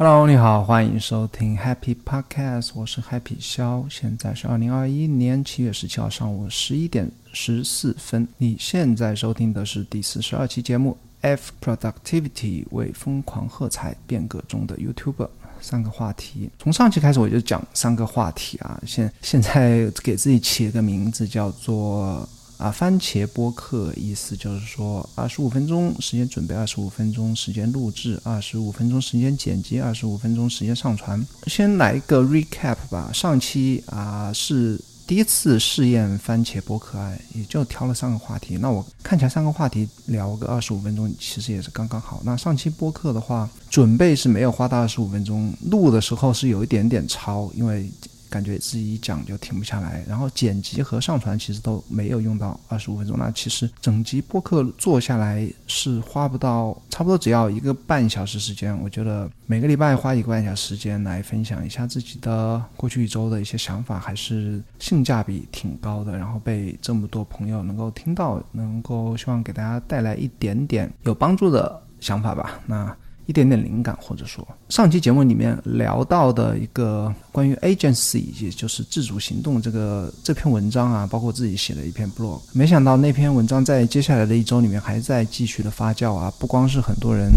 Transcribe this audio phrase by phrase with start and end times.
[0.00, 8.28] Hello，你好，欢迎收听 Happy Podcast，我是 Happy 肖，现在是二零二一年七月十七号上午十一点十四分。
[8.36, 15.28] 你现在收听的是第四十二期节目 F Productivity 为疯狂喝彩变革中的 YouTuber。
[15.60, 22.28] 三个话题，从上期开始我就讲三个话题啊，现现在给自己起了个名字叫做。
[22.58, 31.24] 啊，番茄播客意思就是说，二十五分钟时间准备，二十五分钟时间录制，二十五分钟时间剪辑，二十五分钟时间上传。
[31.46, 33.10] 先来一个 recap 吧。
[33.14, 36.98] 上期啊是第一次试验番茄播客，
[37.32, 38.56] 也就挑了三个话题。
[38.56, 42.20] 那我看起来三个话题聊个二十五分钟，其实也是刚刚好。
[42.24, 47.88] 那上期播客的话，准备是没有花到二十五分钟，录的时候是有一点点超，因为。
[48.30, 53.16] 感觉自己一讲就停不下来，然后剪辑和上传其实都没有用到二十五分钟。
[53.18, 58.78] 那其实整集播客做下来是花不到，差不多只要一个半小时时间。
[58.82, 66.16] 我觉得每个礼拜花一个半小时时间来分享一下自己的过去一周的一些想法，还是性价比挺高的。
[66.16, 72.60] 然后被这么多朋友能够听到，能够希望给大家带来一点点有帮助的想法吧。
[72.66, 72.94] 那。
[73.28, 87.30] 一点点灵感，或者说上期节目里面聊到的一个关于 agency，也就是自主行动这个这篇文章啊，包括自己写的一篇 blog，没想到那篇文章在接下来的一周里面还在继续的发酵啊，不光是很多人。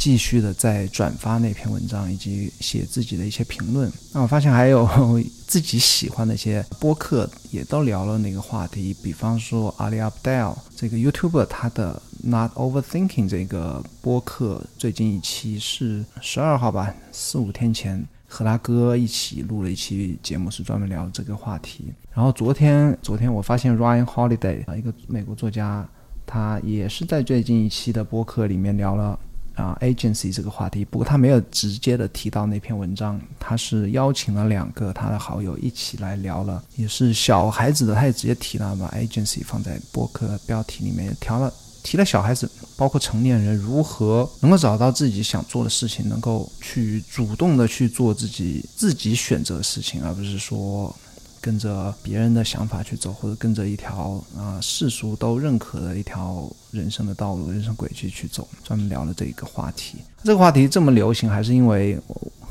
[0.00, 3.92] 继续的在转发那篇文章，以及写自己的一些评论。
[4.14, 4.88] 那我发现还有
[5.46, 8.96] 自己喜欢的一些播客，也都聊了那个话题。
[9.02, 21.92] 比方说阿里 Abdel 这个 YouTuber，他的 Not Overthinking 这个播客，最近一期是十二号吧，四五天前和他哥一起录了一期节目，是专门聊这个话题。
[22.14, 25.86] 然后昨天，昨天我发现 Ryan Holiday 啊，一个美国作家，
[26.24, 29.18] 他也是在最近一期的播客里面聊了。
[29.60, 50.94] 啊，agency 这个话题，不过他没有直接的提到那篇文章，他是邀请了两个他的好友一起来聊了，也是小孩子的，他也直接提了把 agency 放在博客标题里面，调了提了小孩子，包括成年人如何能够找到自己想做的事情，能够去主动的去做自己自己选择的事情，而不是说。
[51.40, 59.98] 跟着别人的想法去走，或者跟着一条啊世俗都认可的一条人生的道路、人生轨迹去走，专门聊了这一个话题。
[60.22, 61.98] 这个话题这么流行，还是因为，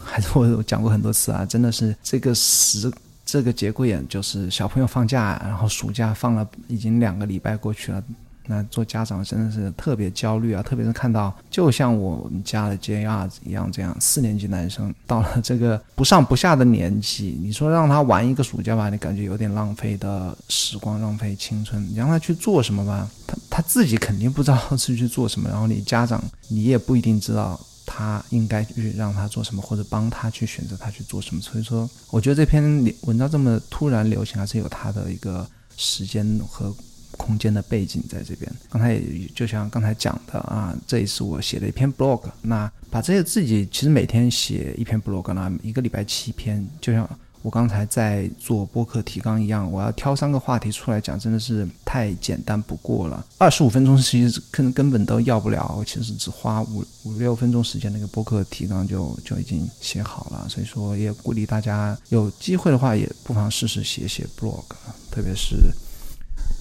[0.04, 2.92] 还是我讲过很多次啊，真的是这个时
[3.24, 8.04] 这个节骨眼，就是小朋友放假，然后暑假放了已经两个礼拜过去了。
[8.52, 21.80] 那做家长真的是特别焦虑啊，特别是看到就像我们家的 JR 一样，这样四年级男生到了这个不上不下的年纪，你说让他玩一个暑假吧，你感觉有点浪费的时光，浪费青春。
[21.88, 31.40] 你让他去做什么吧，他他自己肯定不知道是去做什么，然后你家长你也不一定知道他应该去让他做什么，或者帮他去选择他去做什么。
[31.40, 32.64] 所以说，我觉得这篇
[33.02, 36.76] 文章这么突然流行，还是有它的一个时间和。
[37.18, 47.08] 空间的背景在这边，刚才也就像刚才讲的啊，这也是我写的一篇 blog，那把这些自己其实每天写一篇 blog，那一个礼拜七篇，就像
[47.42, 53.26] 我刚才在做播客提纲一样，我要挑三个话题出来讲，真的是太简单不过了。
[53.38, 60.48] 二十五分钟其实根根本都要不了，其实只花五五六分钟时间，那个播客提纲就就已经写好了。
[60.50, 64.64] 所以说也鼓励大家有机会的话，也不妨试试写写 blog，
[65.10, 65.58] 特别是。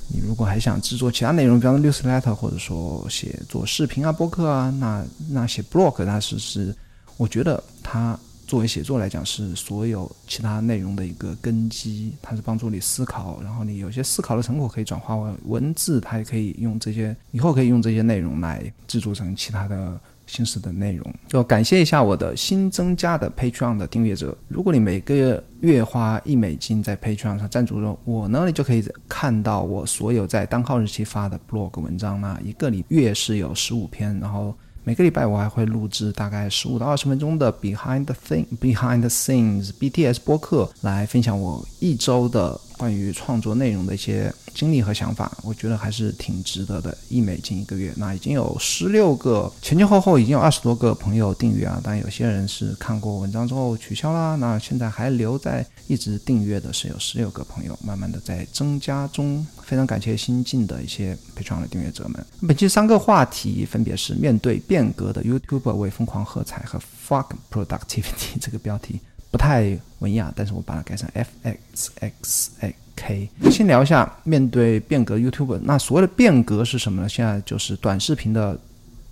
[0.08, 6.74] 你如果还想制作其他内容，比方说 newsletter，或者说写做视频啊、播客啊，那那写 blog，它是是，
[7.16, 20.00] 我觉得它作为写作来讲，是所有其他内容的一个根基，它是帮助你思考，然后你有些思考的成果可以转化为文字，它也可以用这些，以后可以用这些内容来制作成其他的。
[20.28, 24.36] 新式的内容，就感谢一下我的新增加的 Patreon 的订阅者。
[24.46, 44.32] 如果你每个月月花一美金在 Patreon 上赞助我呢，你就可以看到我所有在单号日期发的 blog 文章啦一个礼月是有十五篇，然后每个礼拜我还会录制大概十五到二十分钟的 Behind the Thing Behind the Scenes BTS 播客，来分享我一周的关于创作内容的一些。
[44.54, 46.96] 经历和想法，我觉得还是挺值得的。
[47.08, 51.80] 一美金一个月，那已经有十六个前前后后已经有二十多个朋友订阅啊。
[51.84, 54.34] 但有些人是看过文章之后取消啦。
[54.34, 59.46] 那现在还留在一直订阅的是有十六个朋友，慢慢的在增加中。
[59.62, 62.26] 非常感谢新进的一些陪创的订阅者们。
[62.48, 68.98] 本期三个话题分别是面对变革的 YouTuber 为疯狂喝彩和 Fuck Productivity 这个标题
[69.30, 75.58] 不太文雅，但是我把它改成 f x x a k 先聊一下面对变革 YouTube。
[75.62, 77.08] 那所谓的变革是什么呢？
[77.08, 78.58] 现在就是短视频的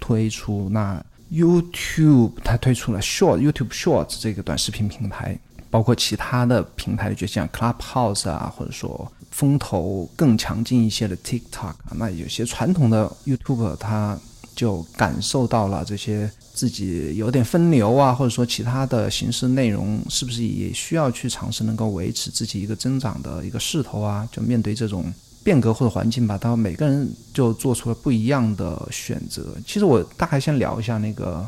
[0.01, 0.69] 推出。
[0.71, 5.39] 那 YouTube 它推出了 Short YouTube Shorts 这个短视频平台，
[5.71, 14.19] 包括其他的平台，就像 Clubhouse 啊，或者说风头更强劲一些的 TikTok，那有些传统的 YouTuber 他
[14.55, 24.29] 就感受到了这些自己有点分流啊，或者说其他的形式内容是不是也需要去尝试能够维持自己一个增长的一个势头啊？
[24.33, 25.13] 就面对这种。
[25.45, 29.55] 变革或者环境吧，他每个人就做出了不一样的选择。
[29.65, 31.47] 其实我大概先聊一下那个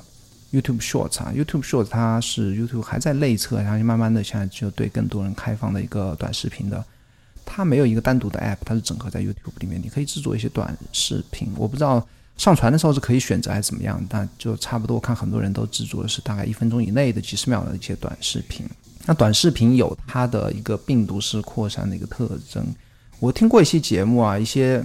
[0.53, 6.85] YouTube Shorts 啊，YouTube Shorts 它是 YouTube 还在内测，然后慢慢的现在就对更多人开放的一个短视频的。
[7.45, 11.49] 它没有一个单独的 App，它是整合在 YouTube 里面，你可以制作一些短视频。
[11.57, 12.07] 我不知道
[12.39, 18.65] 上传的时候是可以选择还是怎么样，但就差不多看很多人都制作的是大概一分钟以内的几十秒的一些短视频。
[19.05, 22.65] 那短视频有它的一个病毒式扩散的一个特征。
[23.19, 24.85] 我听过一些节目啊，一些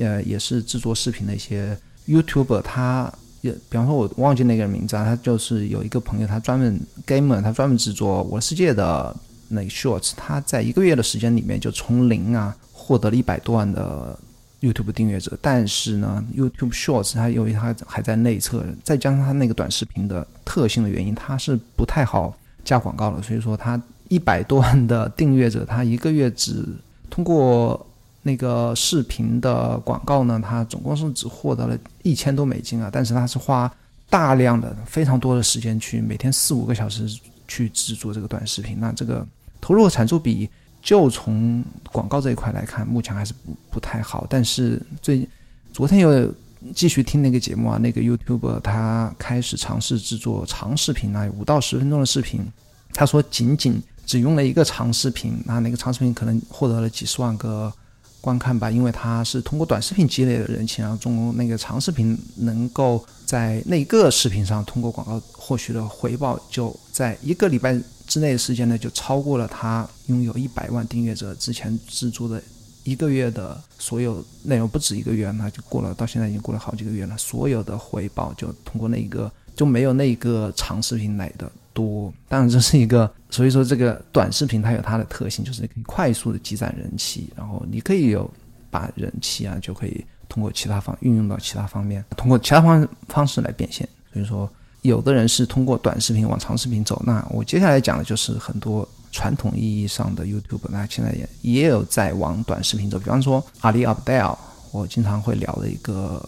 [0.00, 1.78] 呃也是制作视频的一些
[2.08, 3.12] YouTuber，他
[3.42, 9.14] 也比方说我忘记那个人名字啊，他就是有一个朋友，他专门 gamer，他专门制作《我的世界》的
[9.46, 14.18] 那个 shorts，他在一个月的时间里面就从零啊获得了一百多万的
[14.60, 15.38] YouTube 订阅者。
[15.40, 23.22] 但是呢，YouTube shorts 它由于它还在内测，再加上它那个短视频的特性的原因，它是不太好加广告的。
[23.22, 26.64] 所以说，他一百多万的订阅者，他一个月只
[27.10, 27.86] 通过
[28.22, 33.70] 那个视频的广告呢，他总共是只获得了一千多美金啊，但是他是花
[34.10, 37.06] 大量的、非常多的时间去每天四五个小时
[37.46, 39.26] 去制作这个短视频，那这个
[39.60, 40.48] 投入产出比
[40.88, 41.62] 就从
[41.92, 43.34] 广告这一块来看，目前还是
[43.70, 44.26] 不太好。
[44.30, 45.28] 但是最
[45.70, 46.34] 昨天又
[46.74, 52.40] 继续听那个节目啊，那个 YouTube 他开始尝试制作长视频啊，五到十分钟的视频，
[52.94, 53.82] 他说仅仅。
[54.06, 57.70] 只用了一个长视频，那那个长视频可能获得了几十万个
[58.22, 72.42] 观看吧，因为他是通过短视频积累的人气，然后中那个长视频能够在那个视频上通过广告获取的回报，就在一个礼拜之内的时间呢，就超过了他拥有一百万订阅者之前制作的
[72.82, 81.48] 一个月的所有内容，不止一个月，那就过了，到现在已经过了好几个月了，所有的回报就通过那一个就没有那一个长视频来的。
[81.74, 88.28] 多，当然这是一个，所以说这个短视频它有它的特性，就是可以快速的积攒人气，然后你可以有
[88.68, 93.88] 把人气啊，就可以通过其他方运用到其他方面，通过其他方方式来变现。
[94.12, 94.50] 所以说，
[94.82, 104.36] 有的人是通过短视频往长视频走，那我接下来讲的就是很多传统意义上的 YouTube，那现在也也有在往短视频走，比方说阿里 Abdel，
[104.72, 106.22] 我经常会聊的一个。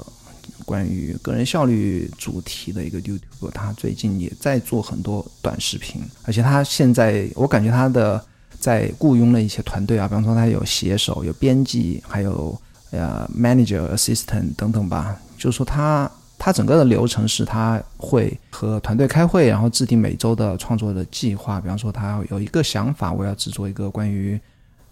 [0.66, 8.22] 关于个人效率主题的一个 YouTube，他最近也在做很多短视频，而且他现在我感觉他的
[8.58, 12.56] 在雇佣了一些团队啊，比方说他有写手、有编辑，还有
[12.90, 15.18] 呃 manager、assistant 等等吧。
[15.38, 16.08] 就是说他
[16.40, 21.60] 他整个的流程是他会和团队开会，然后制定每周的创作的计划。
[21.60, 24.40] 比方说他有一个想法，我要制作一个关于。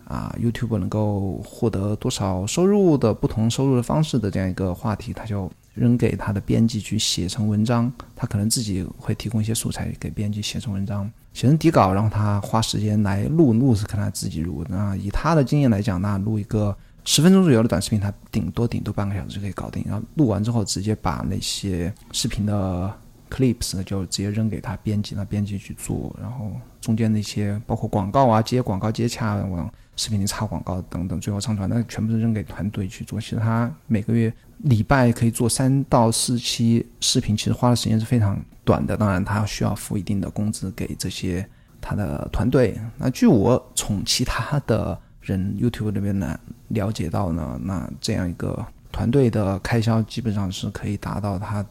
[0.05, 7.93] 啊，YouTube 能够获得多少收入的不同收入的方式的这样一个话题，他就扔给他的编辑去写成文章。
[8.17, 14.65] 他可能自己会提供一些素材给编辑写成文章，写成底稿，然后他花时间来录，录是看他自己录。
[14.67, 16.75] 那以他的经验来讲，那录一个
[17.09, 19.83] 十分钟左右的短视频，他顶多顶多半个小时就可以搞定。
[19.89, 22.95] 然后录完之后，直接把那些视频的
[23.31, 26.15] clips 就直接扔给他编辑，那编辑去做。
[26.21, 26.53] 然后
[26.83, 29.73] 中间那些包括广告啊、接广告、接洽往。
[29.97, 33.21] 视频里插广告等等，最后上传，那全部是扔给团队去做。
[33.21, 38.97] 其实他每个月礼拜可以做三到四期视频，其实花的时间是非常短的。
[38.97, 41.45] 当然，他需要付一定的工资给这些
[41.81, 42.79] 他的团队。
[42.97, 44.97] 那据我从其他的
[45.29, 51.65] 人 YouTube 那边呢了解到呢，那这样一个团队的开销基本上是可以达到他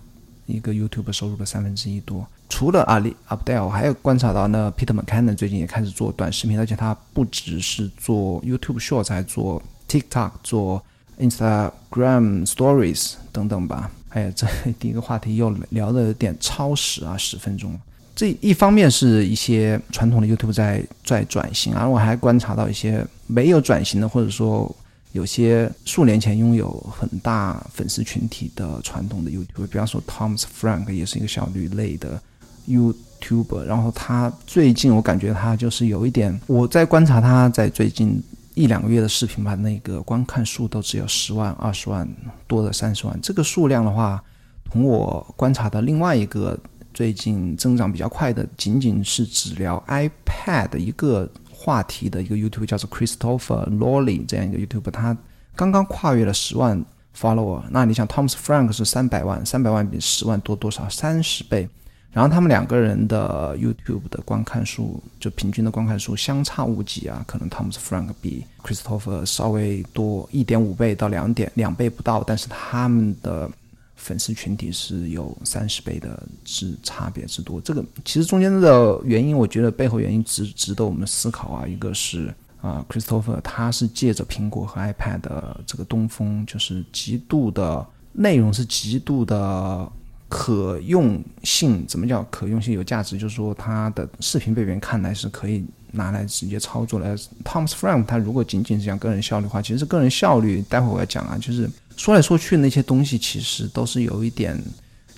[0.45, 2.25] 一个 YouTube 收入的三分之一多。
[2.49, 10.81] 除了阿里 Abdel，我还有观察到，呢 Peter McKinnon 最近也开始做短视频，而且他不只是做 YouTube Shorts，还做 TikTok、做
[11.19, 13.91] Instagram Stories 等等吧。
[14.09, 14.47] 哎呀，这
[14.79, 17.77] 第一个话题又聊的有点超时啊，十分钟。
[18.17, 24.75] 这一方面是一些传统的 YouTube 在在转型而，我还观察到一些没有转型的，或者说
[25.11, 32.19] 有些数年前拥有很大粉丝群体的传统的 YouTube，比方说 Tom's Frank 也是一个效率类的。
[32.67, 38.21] YouTube，然后他最近我感觉他就是有一点，我在观察他在最近
[38.55, 42.05] 一两个月的视频吧，那个观看数都只有十万、二十万
[42.47, 44.21] 多的三十万，这个数量的话，
[44.69, 46.59] 同我观察的另外一个
[46.97, 55.15] 最近增长比较快的，仅仅是只聊 iPad 一个话题的一个 YouTube 叫做 Christopher Lawley 这样一个 YouTube，他
[55.55, 56.83] 刚刚跨越了十万。
[57.15, 57.63] follower。
[57.71, 60.89] 那你想，Thomas Frank 是三百万，三百万比十万多多少？
[60.89, 61.69] 三十倍。
[62.11, 67.23] 然后他们两个人的 YouTube 的观看数，就平均的观看数相差无几啊。
[67.27, 73.49] 可能 Thomas Frank 比 Christopher 稍微多一点五倍到两点两倍不到，但是他们的
[73.97, 77.59] 粉丝群体是有三十倍的之差别之多。
[77.59, 81.67] 这个其实中间的原因，我觉得背后原因值值得我们思考啊。
[81.67, 89.91] 一个是啊，Christopher 他是借着苹果和 iPad 的这个东风，就是极度的内容是极度的。
[90.29, 93.17] 可用性怎么叫可用性有价值？
[93.17, 95.63] 就是说，它的视频被别人看来是可以
[95.93, 97.17] 拿来直接操作的。
[97.45, 104.57] Thomas Frank 他如果仅仅是讲个人效率的话，其实个人效率，待会我要讲啊，就是说来说去那些东西其实都是有一点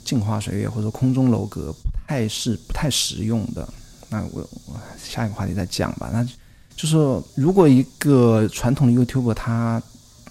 [0.03, 3.71] 镜花水月或者空中楼阁，不太是不太实用的。
[4.09, 6.09] 那我我下一个话题再讲吧。
[6.11, 6.27] 那
[6.75, 6.95] 就是
[7.35, 9.79] 如果一个传统的 YouTube 它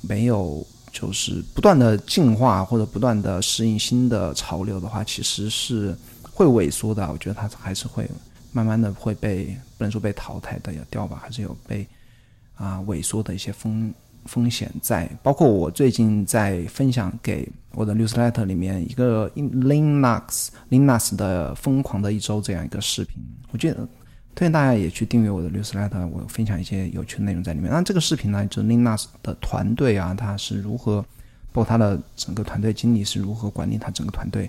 [0.00, 0.66] 没有。
[0.90, 7.06] 就是不断的进化或者不断的适应新的潮流的话，其实是会萎缩的。
[7.12, 8.08] 我觉得它还是会
[8.52, 11.86] 慢慢的会被不能说被淘汰的要掉吧，还是有被
[12.56, 13.92] 啊萎缩的一些风
[14.28, 15.10] 风险在。
[15.24, 23.16] 包括我最近在分享给我的 newsletter 里面一个 Linux Linux 的疯狂的一周这样一个视频，
[23.50, 23.88] 我觉得。
[24.34, 27.68] 推荐大家也去订阅我的 newsletter，我分享一些有趣的内容在里面。
[27.68, 31.02] 那这个视频呢，就 Linux 的团队啊，他是如何，
[31.50, 34.48] 包括他的整个团队经理是如何管理他整个团队。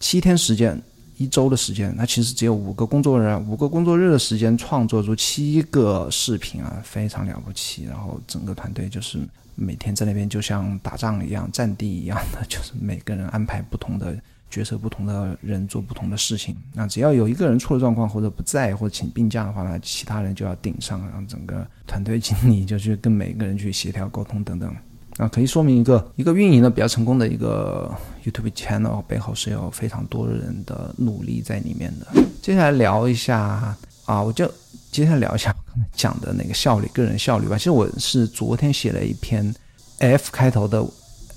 [0.00, 0.82] 七天时间，
[1.20, 7.84] 一周的时间，那其实只有五个工作日，五个工作日的时间创作出七个视频啊，非常了不起。
[7.84, 9.18] 然后整个团队就是
[9.54, 14.16] 每天在那边就像打仗一样，战地一样的， 就是每个人安排不同的。
[14.50, 24.74] 角色不同的人做不同的事情，那只要有一个人出了状况或者不在或者请病假的话呢，其他人就要顶上，让整个团队经理就去跟每个人去协调沟通等等。
[25.16, 27.90] 啊可以说明一个一个运营的比较成功的一个
[28.24, 32.22] YouTube channel 背后是有非常多人的努力在里面的。
[32.42, 34.50] 接下来聊一下啊，我就
[34.90, 37.56] 接下来聊一下我刚才讲的那个效率，个人效率吧。
[37.56, 39.54] 其实我是昨天写了一篇
[39.98, 40.84] F 开头的。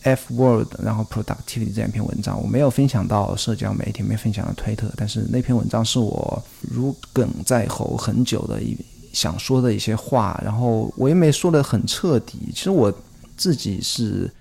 [0.05, 8.77] F word，然后 productivity 这样一篇文章，我没有分享到社交媒体，没分享到推特，但是那篇文章是我如鲠在喉很久的一
[9.13, 12.37] 想说的一些话，然后我也没说的很彻底。
[12.53, 12.93] 其实我
[13.37, 14.31] 自己是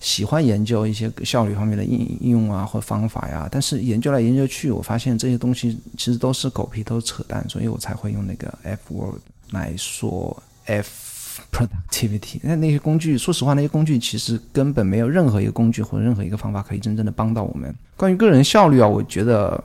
[0.00, 11.08] 喜欢研究一些效率方面的应应用啊或方法呀，但是研究来研究去，我发现这些东西其实都是狗屁，都是扯淡，所以我才会用那个 F word 来说 F。
[11.52, 17.74] Productivity，那那些工具，说实话，那些工具其实根本没有任何一个工具或者任何一个方法可以真正的帮到我们。
[17.96, 19.62] 关于个人效率啊，我觉得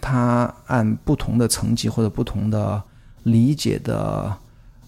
[0.00, 2.82] 它按不同的层级或者不同的
[3.22, 4.36] 理解的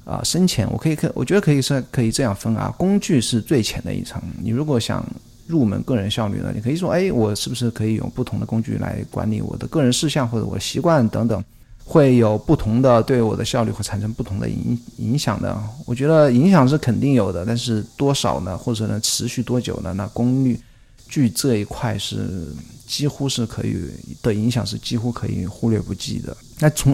[0.09, 2.75] 啊深浅，我可以可我觉得可以是可以这样分啊。
[2.79, 5.07] 工具是最浅的一层，你如果想
[5.47, 11.45] 入门个人效率呢，你可以说，哎，我是不是可以用不同的工具来管理我的个人事项或者我的习惯等等。
[11.91, 18.59] 会有不同的对我的效率会产生不同的影影响的，我觉得影响是肯定有的，但是多少呢？
[18.59, 19.95] 或者呢，持续多久呢？
[19.95, 20.61] 那功率
[21.09, 22.49] 据这一块是
[22.87, 23.75] 几乎是可以
[24.21, 26.37] 的影响是几乎可以忽略不计的。
[26.59, 26.93] 那从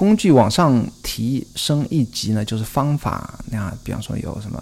[0.00, 3.38] 工具往上提升一级呢，就是方法。
[3.50, 4.58] 那比方说有什么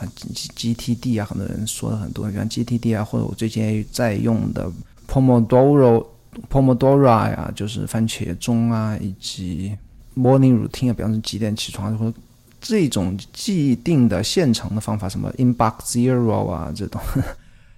[0.56, 4.68] G T D 啊，很多人说的很多，比方 G T D 啊，或者我最近在用的
[5.06, 6.04] Pomodoro。
[6.50, 9.76] Pomodoro 呀，就是番茄钟啊，以及
[10.16, 12.18] Morning Routine 啊，比方说几点起床，或者
[12.60, 17.00] 这种既定的现成的方法，什么 Inbox Zero 啊，这种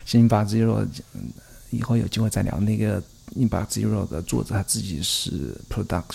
[0.07, 0.87] Inbox Zero，
[1.69, 2.59] 以后有机会再聊。
[2.61, 3.03] 那个
[3.37, 6.15] Inbox Zero 的作者他自己是 Product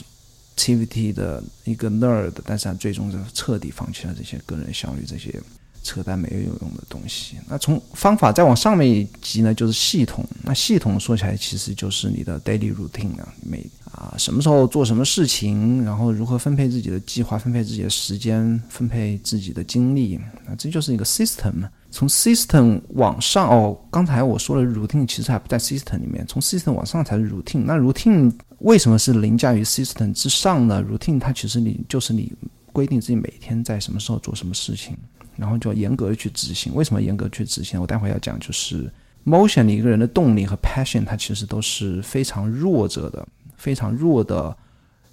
[0.56, 5.42] T V T 的一个 nerd，但是他最终是彻底放弃了这些个人效率这些。
[5.86, 7.38] 扯淡没有有用的东西。
[7.48, 10.26] 那从方法再往上面一级呢，就是系统。
[10.44, 20.20] 那系统说起来，其实就是你的 daily routine 啊，每啊什么时候做什么事情，然后如何分配自己的计划，分配自己的时间，分配自己的精力。
[20.48, 21.54] 那这就是一个 system。
[21.92, 27.64] 从 system 往上哦，刚才我说了 routine 其实还不在 system 里面，从 system 往上才是 routine。
[27.66, 32.34] 那 routine 为什么是凌驾于 system 之上呢？routine 它其实你就是你
[32.74, 34.98] 规定自己每天在什么时候做什么事情。
[35.38, 36.74] 然后就要严格的去执行。
[36.76, 37.80] 为什么严格去执行？
[37.80, 38.92] 我待会要讲，就是
[39.26, 43.28] motion 一个人的动力和 passion，它其实都是非常弱者的，
[43.58, 44.56] 非常弱的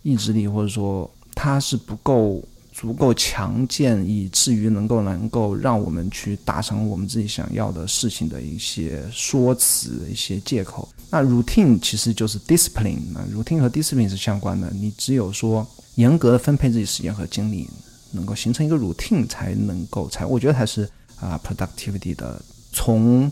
[0.03, 10.89] 意志力，或者说它是不够足够强健，以至于能够能够让我们去达成我们自己想要的事情的一些说辞、一些借口。
[11.11, 14.71] 那 routine 其实就是 discipline，那 routine 和 discipline 是相关的。
[14.71, 17.69] 你只有说严格的分配自己时间和精力。
[18.13, 20.89] 能够形成一个 routine 才能够才，我觉得才是
[21.19, 22.41] 啊 productivity 的
[22.73, 23.31] 从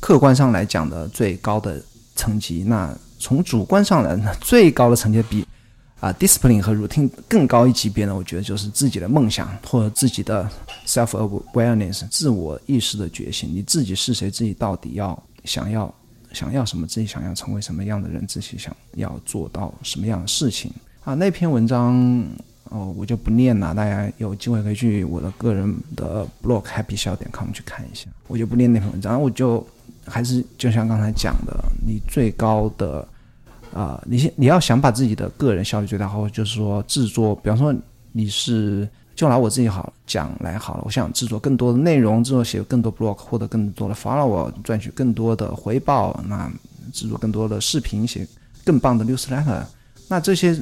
[0.00, 1.82] 客观上来讲的最高的
[2.14, 2.62] 层级。
[2.62, 5.46] 那从主观上来呢，最高的层级比
[5.98, 8.14] 啊 discipline 和 routine 更高一级别呢？
[8.14, 10.48] 我觉得就是自己的梦想或者自己的
[10.86, 11.08] self
[11.52, 13.52] awareness 自我意识的觉醒。
[13.52, 14.30] 你自己是谁？
[14.30, 15.92] 自己到底要想要
[16.32, 16.86] 想要什么？
[16.86, 18.26] 自己想要成为什么样的人？
[18.26, 20.70] 自己想要做到什么样的事情？
[21.02, 22.24] 啊，那篇文章。
[22.70, 28.08] 哦，我就不念了，大家有机会可以去我的个人的 blog happy 笑点 com 去看一下。
[28.26, 29.66] 我就不念那篇文章，我就
[30.06, 33.08] 还是就像刚才讲的，你最高的
[33.72, 37.74] 啊，你先你要想把自己的个人效率最大化，就是说制作，比方说
[38.12, 46.50] 你是就拿我自己好讲来好了，我想制作更多的内容，制作写更多 blog，获得更多的 follower，赚取更多的回报，那
[46.92, 48.28] 制作更多的视频，写
[48.62, 49.62] 更棒的 newsletter，
[50.06, 50.54] 那这些。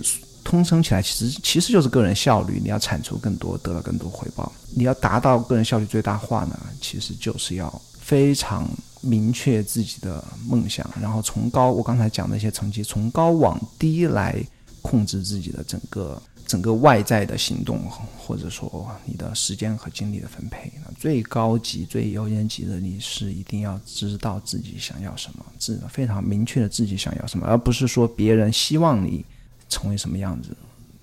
[0.46, 2.60] 通称起来，其实其实就是个人效率。
[2.62, 4.52] 你要产出更多，得到更多回报。
[4.76, 8.64] 你要达到个人效率最大化呢，其实就是要非常
[9.00, 14.40] 明确自己的梦想，然后从高我刚才讲的一些成绩，从高往低来
[14.82, 17.80] 控制自己的整个整个外在的行动，
[18.16, 20.72] 或者说你的时间和精力的分配。
[20.84, 29.26] 那最高级、最优先级的，你是一定要知道自己想要什么，自非常明确的自己想要什么，而不是说别人希望你。
[29.68, 30.56] 成为什么样子，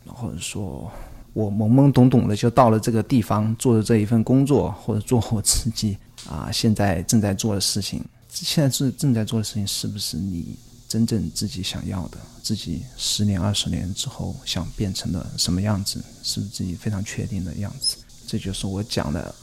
[0.05, 0.91] 或者说
[1.33, 5.97] 我懵懵懂懂的就到了这个地方，做的这一份工作，或者做我自己
[6.29, 10.55] 啊现在正在做的事情，现在是正在做的事情是不是你
[10.87, 12.17] 真正自己想要的？
[12.43, 16.03] 自己十年、二十年之后想变成的什么样子？
[16.21, 17.97] 是不是自己非常确定的样子？
[18.27, 19.33] 这就是我讲的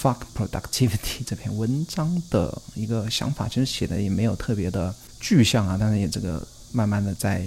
[0.02, 3.48] 《Fuck Productivity》 这篇文章的一个想法。
[3.48, 7.46] 其实写的也没有特别的具象啊，但是也这个慢慢的在。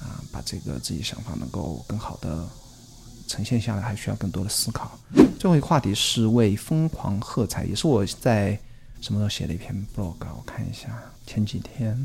[0.00, 2.46] 啊，把这个自己想法能够更好的
[3.26, 4.98] 呈现下来，还需要更多的思考。
[5.38, 8.58] 最后一个话题是为疯狂喝彩，也是我在
[9.00, 10.88] 什么时候写的一篇 blog，我看一下，
[11.26, 11.96] 前几天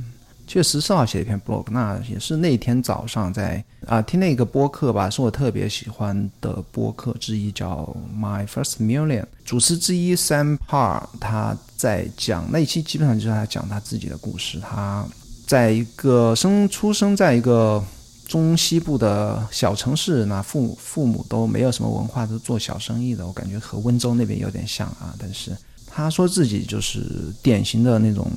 [0.46, 15.08] 七月十四号写的 一篇 blog，那也是那天早上在啊听那个播客吧，是我特别喜欢的播客之一，叫 My First Million，主持之一 Sam Parr，他在讲那一期基本上就是他讲他自己的故事，他。
[15.46, 17.84] 在一个生出生在一个
[18.26, 25.14] 中西部的小城市，那父母父母都没有什么文化，都做小生意的，我感觉和温州那边有点像啊。
[25.20, 25.52] 但是
[25.86, 28.32] 他说自己就是典型的那种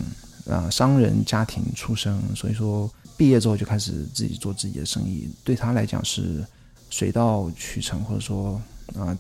[0.51, 6.45] 啊商人家庭出生，所以说毕业之后就开始自己做自己的生意，对他来讲是
[6.91, 8.61] 水到渠成，或者说
[8.99, 9.17] 啊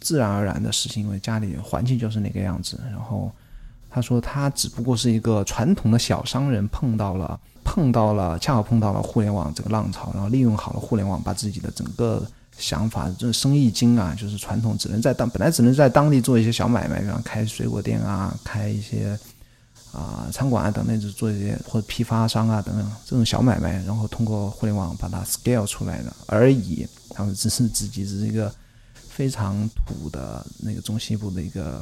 [0.00, 3.32] 自然而然的事情，因为家里环境就是那个样子，然后。
[3.94, 12.26] 他说，他只不过是一个传统的小商人，碰到了碰到了，恰好碰到了互联网这个浪潮，然后利用好了互联网，把自己的整个
[12.58, 19.16] 想法，这生意经啊，就是传统只能在当本来只能在当地做一些小买卖，比方开水果店啊，开一些
[19.92, 26.84] 啊餐馆啊等等，就做一些或者批发商啊等等这种小买卖，然后通过互联网把它 scale 出来的而已。
[27.10, 28.52] 他们只是自己只是一个
[29.08, 31.80] 非常土的那个中西部的一个。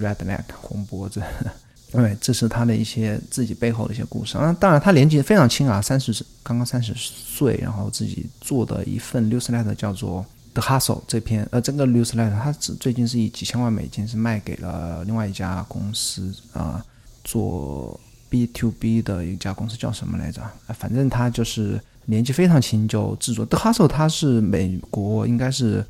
[0.00, 1.22] Redneck 红脖子，
[1.92, 4.56] 对，这是他的一些自己背后的一些故事啊。
[4.58, 10.24] 当然，他年纪非常轻啊，三十刚刚三十岁，然后自己做的一份 newsletter 叫做
[10.54, 16.82] The Hustle 这篇，呃，这个 newsletter 他只最近是以几千万美金是卖给了另外一家公司啊，
[17.24, 17.98] 做
[18.30, 20.42] B to B 的一家公司叫什么来着？
[20.68, 25.84] 反正他就是年纪非常轻就制作 The Hustle，他是美国应该是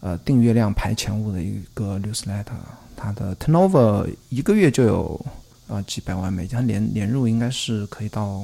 [0.00, 2.44] 呃订阅量排前五的一个 newsletter。
[2.96, 5.26] 它的 turnover 一个月就有
[5.68, 8.42] 啊几百万美金，它年年入应该是可以到，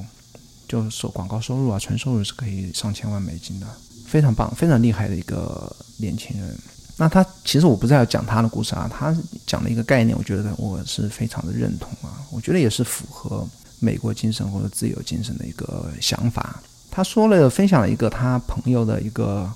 [0.68, 3.66] 就收广告收入啊，纯收入是可以上千万美金的，
[4.06, 6.54] 非常棒，非常厉害的一个年轻人。
[6.96, 13.48] 那他其实我不是要讲他的故事啊，他讲的一个概念，我觉得我是非常的认同啊，我觉得也是符合
[13.80, 16.62] 美国精神或者自由精神的一个想法。
[16.90, 19.50] 他说了，分享了一个他朋友的一个。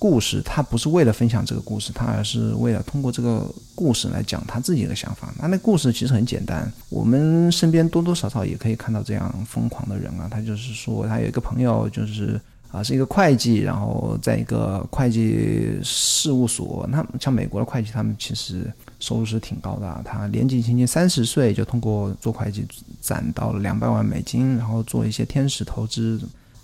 [0.00, 5.30] 故事，他不是为了分享这个故事，他而是为了通过这个故事来讲他自己的想法。
[5.38, 10.26] 那那故事其实很简单，我们身边多多少少也可以看到这样疯狂的人啊。
[10.30, 12.40] 他就是说，他有一个朋友，就是
[12.72, 16.88] 啊，是一个会计，然后在一个会计事务所。
[16.90, 20.02] 那像美国的会计，他们其实收入是挺高的。
[20.02, 22.66] 他年纪轻轻三十岁就通过做会计
[23.02, 26.18] 攒到了两百万美金，然后做一些天使投资。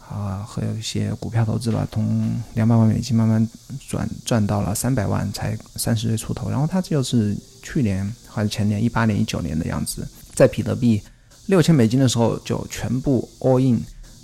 [0.08, 3.48] 啊，和有一些股票投资吧，从两百万美金慢慢
[3.88, 6.48] 转赚到了三百万，才三十岁出头。
[6.48, 11.02] 然后他就是去年还是前年，一八年、一九年的样子，在比特币
[11.46, 13.80] 六千美金的时候就全部 all in，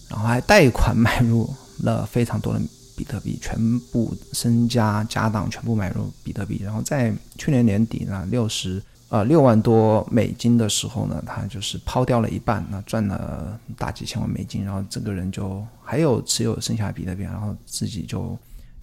[0.09, 2.61] 然后还贷款买入了非常多的
[2.97, 6.61] 比特币，全部身家家当全部买入比特币。
[6.63, 8.81] 然后在去年年底呢，六十
[9.13, 18.35] 呃六万多美金的时候呢，他就是抛掉了一半，那赚了大几千万美金，然后这个人就还有持有剩下比特币，然后自己就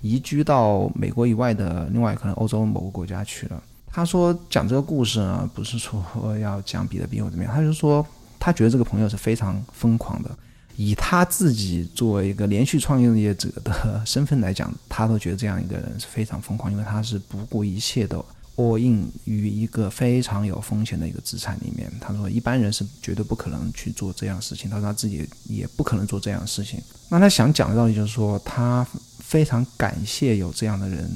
[0.02, 3.64] 移居到美国以外的另外可能欧洲某个国家去了。
[3.88, 6.06] 他说讲这个故事呢，不是说
[6.38, 8.06] 要讲比特币或怎么样，他就说
[8.40, 10.30] 他觉得这个朋友是非常疯狂的。
[10.76, 18.24] 以他自己作为一个连续创业者的 身份来讲，他都觉得这样一个人是非常疯狂，因为他是不顾一切的
[18.60, 21.90] all in 于一个非常有风险的一个资产里面。
[22.02, 26.82] 他说一般人是绝对不可能去做这样的事情，他说他自己也不可能做这样事情。
[27.08, 28.86] 那他想讲的道理就是说，他
[29.20, 31.10] 非常感谢有这样的人。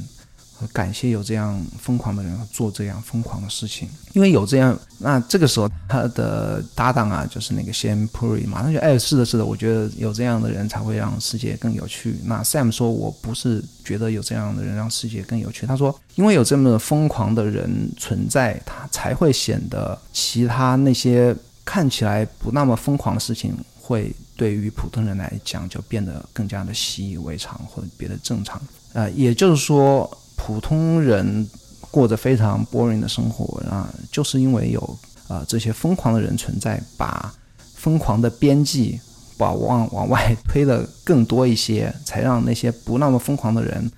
[0.71, 12.15] 感谢有这样疯狂的人做这样疯狂的事情，因为有这样，那这个时候他的搭档啊，就是那个 Sam Puri，马上就哎，是的，是的，我觉得有这样的人才会让世界更有趣。
[12.23, 21.35] 那 Sam 说，我不是觉得有这样的人让世界更有趣，他说，因为有这么疯狂的人存在，他才会显得其他那些
[21.65, 28.61] 看起来不那么疯狂的事情，会对于普通人来讲就变得更加的习以为常或者变得正常。
[28.93, 30.09] 呃，也就是说。
[30.35, 31.47] 普通人
[31.91, 37.33] 过着非常 boring 的生活啊，就是因为有啊这些疯狂的人存在，把
[37.75, 38.99] 疯狂的边际
[39.37, 43.91] 把往往外推的更多一些，才让那些不那么疯狂的人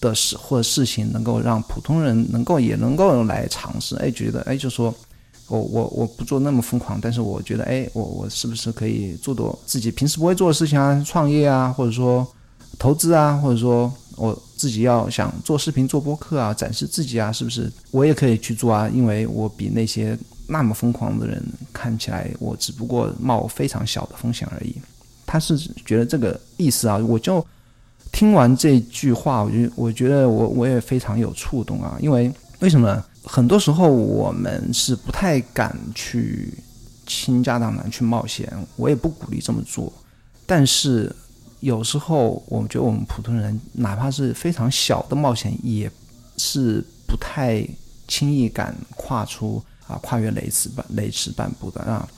[0.00, 3.96] 的事或事情能够让普通人能够也能够来尝试。
[3.96, 4.94] 哎，觉得哎，就说
[5.48, 12.26] 我我我不做那么疯狂，但是我觉得哎，我我是不是可以做做自己平时不会做的事情啊，创业啊，或者说
[12.80, 13.92] 投资啊，或者说。
[14.16, 18.86] 我自己要想做视频、做播客啊，展示自己啊，是不是我也可以去做啊？
[18.92, 24.76] 因为我比那些那么疯狂的人看起来，我只不过冒非常小的风险而已。
[25.24, 27.42] 他是觉得这个意思啊，我就
[28.12, 31.96] 听完这句话，我就我觉得我我也非常有触动啊。
[31.98, 36.52] 因为为什么很多时候我们是不太敢去
[37.06, 39.90] 倾家荡产去冒险，我也不鼓励这么做，
[40.44, 41.10] 但是。
[41.60, 45.90] 有时候，我们觉得我们普通人，哪怕是非常小的冒险，也
[46.38, 47.62] 是不太
[48.08, 52.08] 轻易敢跨出啊，跨越雷池半雷池半步的啊。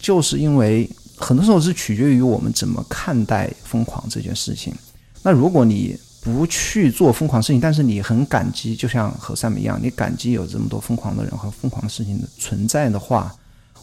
[0.00, 4.74] 就是因为很多时候是取决于我们怎么看待疯狂这件事情。
[5.22, 13.34] 那如果你不去做疯狂事情，但是你很感激，就像何塞姆一样，你感激有这么多疯狂的人和疯狂的事情的存在的话，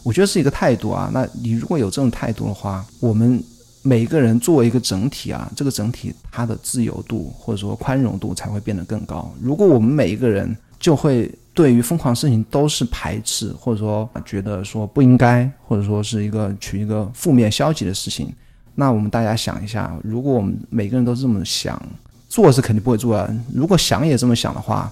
[0.02, 1.08] 我觉得是一个态度啊。
[1.14, 3.40] 那你如果有这种态度的话，我们。
[3.86, 9.30] 每一个人作为一个整体啊，这个整体它的自由度或者说宽容度才会变得更高。
[9.42, 18.32] 如果我们每一个人就会对于疯狂事情都是排斥，或者说觉得说不应该，或者说是一个取一个负面消极的事情，
[18.74, 21.80] 那我们大家想一下，如果我们每个人都这么想，
[22.26, 23.28] 做是肯定不会做啊。
[23.52, 24.90] 如果想也这么想的话，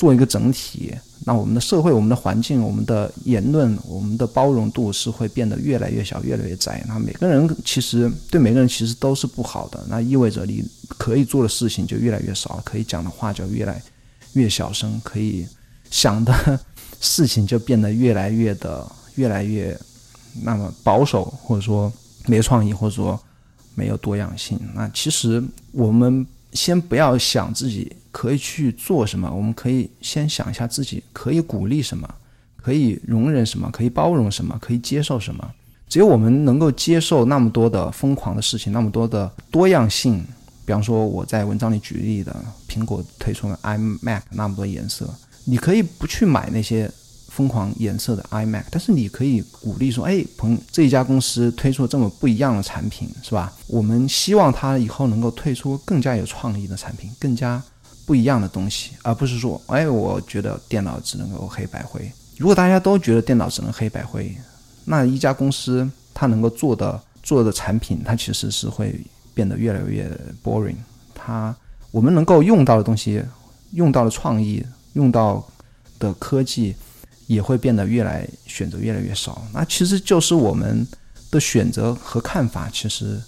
[0.00, 0.94] 做一个整体。
[1.26, 6.82] 那我们的社会、我们的环境、我们的言论、我们的包容度是会变得越来越小、越来越窄。
[6.88, 9.84] 那每个人其实对每个人其实都是不好的。
[9.86, 13.82] 那意味着你可以做的事情就越来越少，可以讲的话就越来
[14.32, 15.46] 越小声，可以
[15.90, 16.58] 想的
[17.00, 19.78] 事情就变得越来越的、越来越
[20.42, 21.92] 那么保守，或者说
[22.24, 23.20] 没创意，或者说
[23.74, 24.58] 没有多样性。
[24.74, 27.92] 那其实我们先不要想自己。
[28.12, 29.30] 可以去做什么？
[29.32, 32.12] 我们可以先想一下自己可以鼓励什么，
[32.56, 35.48] 可以容忍什么，可以包容什么，可以接受什么。
[35.88, 40.24] 只有我们能够接受那么多的疯狂的事情，那么多的多样性。
[40.66, 42.34] 比方说，我在文章里举例的，
[42.68, 45.08] 苹果推出了 iMac 那么多颜色，
[45.44, 46.90] 你可以不去买那些。
[47.30, 53.50] 疯狂颜色的 iMac，但是你可以鼓励说：“哎，朋这一家公司推出了这么不一样的产品，是吧？
[53.66, 57.62] 我们希望它以后能够推出更加有创意的产品，更加。”
[58.06, 62.10] 不一样的东西，而不是说，哎，我觉得电脑只能够黑白灰。
[62.38, 64.36] 如果大家都觉得电脑只能黑白灰，
[64.84, 69.00] 那一家公司它能够做的做的产品，它其实是会
[69.32, 70.10] 变得越来越
[70.42, 70.74] boring。
[71.14, 71.54] 它
[71.92, 73.22] 我们能够用到的东西，
[73.74, 75.46] 用到的创意，用到
[76.00, 76.74] 的科技，
[77.30, 79.42] 也会变得越来选择越来越少。
[79.54, 80.86] 那其实就是我们
[81.30, 83.20] 的选择和看法，其实。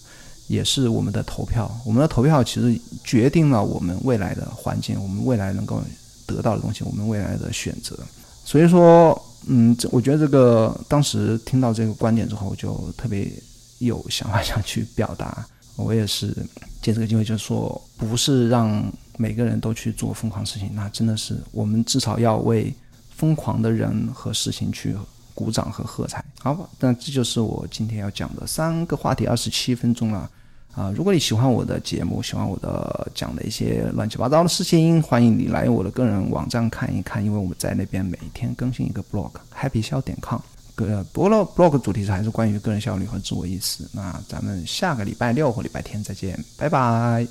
[0.48, 5.80] 也是我们的投票，我们的投票其实决定了我们未来的环境，我们未来能够
[6.26, 7.96] 得到的东西，我们未来的选择。
[8.44, 13.32] 所以说，嗯，这我觉得这个当时听到这个观点之后，就特别
[13.78, 15.46] 有想法想去表达。
[15.76, 16.36] 我也是
[16.82, 18.84] 借这个机会，就是说，不是让
[19.16, 22.74] 每个人都去做疯狂事情，那真的是我们至少要为
[23.22, 24.96] 疯狂的人和事情去
[25.32, 26.24] 鼓掌和喝彩。
[26.40, 30.28] 好，那这就是我今天要讲的三个话题，二十七分钟了。
[30.74, 40.40] 啊，如果你喜欢我的节目，喜欢我的讲的一些乱七八糟的事情，欢迎你来我的个人网站看一看，因为我们在那边每天更新一个 blog，happy 笑点 com。
[40.74, 43.87] 个 blog blog 主题是还是关于个人效率和自我意识。
[43.92, 47.28] 那咱们下个礼拜六或礼拜天再见，拜拜。